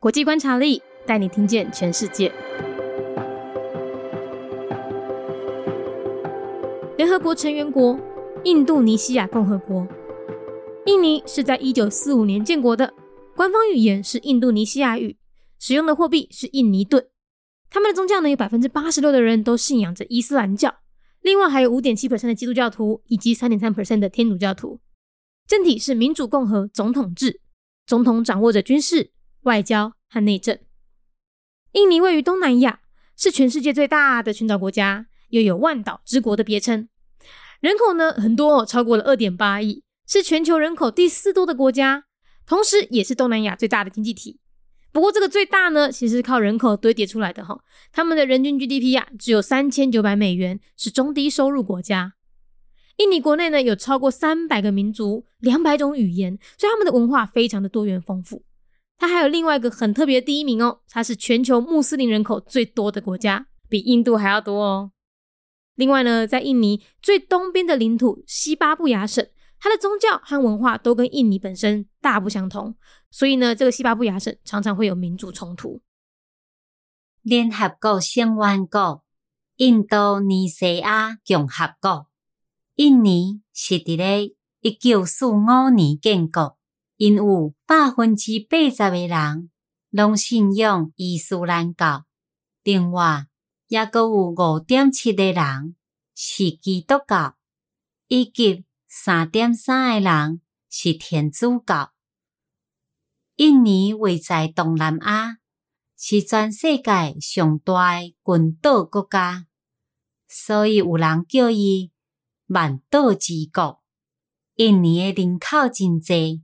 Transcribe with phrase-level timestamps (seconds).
[0.00, 2.32] 国际观察力带你听见全世界。
[6.96, 8.00] 联合国成员国
[8.44, 9.86] 印度尼西亚共和国，
[10.86, 12.94] 印尼是在一九四五年建国的，
[13.36, 15.18] 官方语言是印度尼西亚语，
[15.58, 17.06] 使用的货币是印尼盾。
[17.68, 20.76] 他们的宗教呢，有百分之八十六的人都信仰着伊斯兰教，
[21.20, 24.80] 另外还有五点七 percent 的基督教徒以及三点三 percent 的天主教徒。
[25.46, 27.42] 政体是民主共和总统制，
[27.86, 29.10] 总统掌握着军事、
[29.42, 30.58] 外交和内政。
[31.72, 32.80] 印尼位于东南亚，
[33.16, 35.06] 是全世界最大的群岛国家。
[35.30, 36.88] 又有“万岛之国”的别称，
[37.60, 42.06] 人口呢很多，超过了二点八亿，是全球人口第四多的国家，
[42.44, 44.40] 同时也是东南亚最大的经济体。
[44.90, 47.60] 不过这个最大呢，其实是靠人口堆叠出来的哈。
[47.92, 52.14] 他们的人均 GDP 呀，只有三千九百美元，是中低收入国家。
[52.96, 58.42] 印尼国内呢有超过三百个民族，两百种语言，所以他们的文化非常的多元丰富。
[59.00, 64.92] 它还有另外一个很特别的第一名哦，它是全球穆斯林人口最多的国家，比印度还要多哦。
[65.74, 69.26] 另外呢，在印尼最东边的领土西巴布亚省，
[69.58, 72.76] 它的宗教和文化都跟印尼本身大不相同，
[73.10, 75.80] 所以呢，这个西巴布亚省常常会有民族冲突。
[77.22, 79.02] 联合国成员国
[79.56, 82.08] 印度尼西亚共和国，
[82.74, 86.58] 印尼是伫咧一九四五年建国，
[87.00, 89.50] 因有百分之八十诶人
[89.88, 92.04] 拢信仰伊斯兰教，
[92.62, 93.24] 另外。
[93.68, 95.76] 也阁有五点七个人
[96.14, 97.36] 是基督教，
[98.08, 101.92] 以及三点三个人是天主教。
[103.36, 105.38] 印尼位在东南亚，
[105.96, 109.46] 是全世界上大诶群岛国家，
[110.26, 111.92] 所以有人叫伊
[112.48, 113.80] 万岛之国。
[114.56, 116.42] 印尼诶人口真济，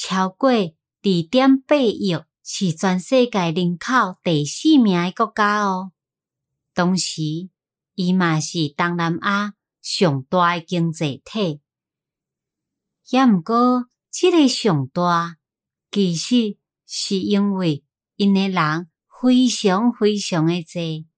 [0.00, 5.90] 超过二点八亿，是全世界人口第四名诶国家哦。
[6.72, 7.50] 同时，
[7.96, 11.60] 伊嘛是东南亚上大诶经济体。
[13.10, 15.34] 也毋过，即个上大
[15.90, 16.56] 其实
[16.86, 17.82] 是因为
[18.14, 18.88] 因诶人
[19.20, 21.08] 非常非常诶济。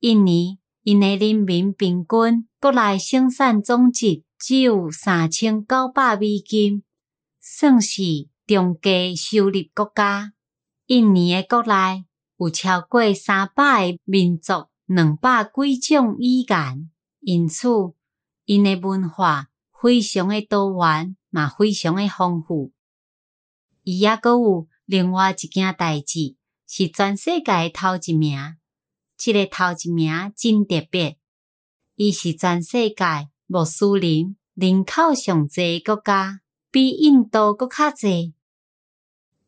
[0.00, 6.82] 一年因诶人民平均国内生产总值只有三千九百美金，
[7.44, 10.32] 算是中低收入国家。
[10.86, 12.04] 印尼诶国内
[12.38, 14.68] 有超过三百个民族。
[14.86, 17.68] 两百几种语言，因此
[18.44, 22.72] 因诶文化非常诶多元，嘛非常诶丰富。
[23.82, 26.36] 伊也阁有另外一件代志，
[26.68, 28.38] 是全世界头一名。
[29.16, 31.18] 即个头一名真特别，
[31.94, 36.41] 伊是全世界穆斯林人口上济国家，
[36.72, 38.34] 比印度搁较济。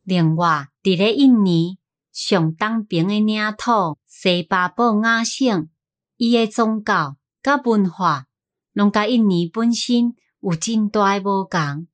[0.04, 1.78] 另外，伫咧印尼。
[2.12, 5.68] 上东边诶领土西巴布亚省，
[6.16, 8.26] 伊诶宗教甲文化，
[8.72, 11.88] 拢甲印尼本身有真大诶无共，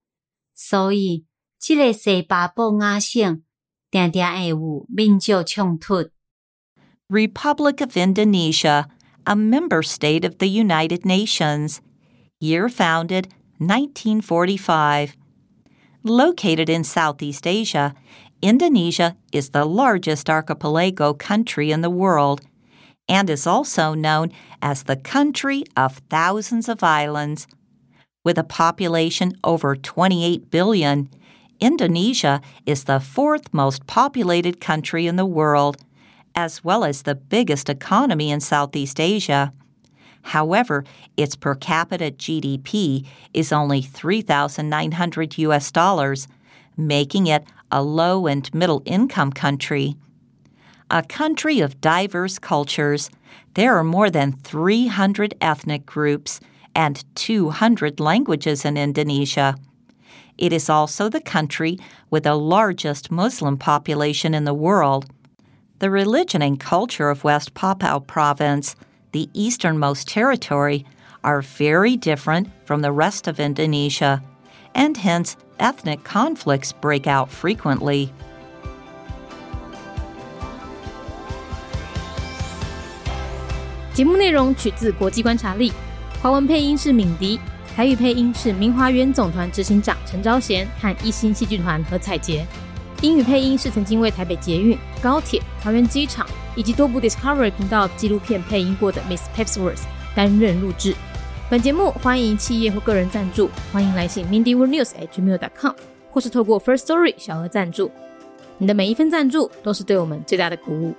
[0.55, 1.25] 所以
[1.59, 3.43] 即个西巴布亚省
[3.91, 6.11] 定定会有民族冲突。
[7.09, 8.91] Republic of Indonesia,
[9.25, 11.79] a member state of the United Nations,
[12.39, 15.15] year founded 1945.
[16.03, 17.95] Located in Southeast Asia,
[18.41, 22.41] Indonesia is the largest archipelago country in the world
[23.07, 27.47] and is also known as the country of thousands of islands.
[28.25, 31.11] With a population over 28 billion,
[31.61, 35.77] Indonesia is the fourth most populated country in the world,
[36.35, 39.53] as well as the biggest economy in Southeast Asia.
[40.23, 40.85] However,
[41.17, 46.29] its per capita GDP is only 3,900 US dollars,
[46.77, 49.97] making it a low and middle income country.
[50.91, 53.11] A country of diverse cultures,
[53.55, 56.41] there are more than 300 ethnic groups
[56.75, 59.57] and 200 languages in Indonesia.
[60.37, 61.79] It is also the country
[62.11, 65.07] with the largest Muslim population in the world.
[65.81, 68.75] The religion and culture of West Papua province,
[69.12, 70.86] the easternmost territory,
[71.22, 74.22] are very different from the rest of Indonesia,
[74.74, 78.10] and hence ethnic conflicts break out frequently.
[83.94, 85.72] 节目内容取自国际观察力，
[86.22, 87.40] 华文配音是敏迪，
[87.76, 92.46] 台语配音是明华园总团执行长陈昭贤和一星戏剧团何彩杰，
[93.02, 99.83] 英语配音是曾经为台北捷运、高铁、桃园机场 以及多部 Discovery 频道纪录片配音过的 Miss Pepsworth
[100.15, 100.95] 担任录制。
[101.49, 105.73] 本节目欢迎企业或个人赞助，欢迎来信 mindyworldnews@gmail.com，
[106.11, 107.91] 或是透过 First Story 小额赞助。
[108.59, 110.95] 你的每一份赞助都是对我们最大的鼓舞。